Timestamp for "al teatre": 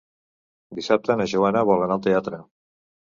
1.99-2.41